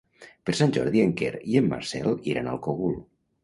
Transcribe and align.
Per 0.49 0.55
Sant 0.59 0.73
Jordi 0.77 1.03
en 1.03 1.13
Quer 1.21 1.31
i 1.53 1.59
en 1.61 1.69
Marcel 1.77 2.13
iran 2.35 2.53
al 2.57 2.61
Cogul. 2.69 3.01